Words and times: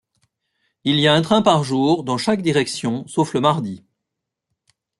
Il 0.83 0.99
y 0.99 1.07
un 1.07 1.21
train 1.21 1.43
par 1.43 1.63
jour 1.63 2.03
dans 2.03 2.17
chaque 2.17 2.41
direction, 2.41 3.05
sauf 3.07 3.35
le 3.35 3.39
mardi. 3.39 3.85